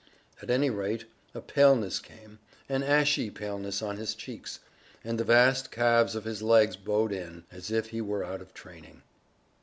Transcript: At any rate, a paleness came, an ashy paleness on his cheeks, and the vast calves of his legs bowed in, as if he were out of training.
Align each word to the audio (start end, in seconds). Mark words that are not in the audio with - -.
At 0.41 0.49
any 0.49 0.71
rate, 0.71 1.05
a 1.35 1.41
paleness 1.41 1.99
came, 1.99 2.39
an 2.67 2.81
ashy 2.81 3.29
paleness 3.29 3.83
on 3.83 3.97
his 3.97 4.15
cheeks, 4.15 4.59
and 5.03 5.19
the 5.19 5.23
vast 5.23 5.69
calves 5.69 6.15
of 6.15 6.23
his 6.23 6.41
legs 6.41 6.75
bowed 6.75 7.11
in, 7.11 7.43
as 7.51 7.69
if 7.69 7.89
he 7.91 8.01
were 8.01 8.23
out 8.25 8.41
of 8.41 8.51
training. 8.55 9.03